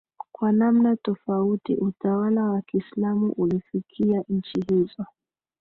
kwa 0.31 0.51
namna 0.51 0.95
tofauti 0.95 1.75
Utawala 1.75 2.43
wa 2.43 2.61
Kiislamu 2.61 3.31
ulifikia 3.37 4.23
nchi 4.29 4.65
hizo 4.69 5.05